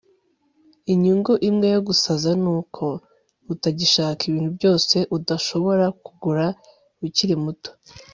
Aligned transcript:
Inyungu 0.93 1.31
imwe 1.49 1.67
yo 1.75 1.81
gusaza 1.87 2.29
nuko 2.43 2.85
utagishaka 3.53 4.21
ibintu 4.29 4.49
byose 4.57 4.95
udashobora 5.17 5.85
kugura 6.03 6.45
ukiri 7.05 7.35
muto 7.43 7.69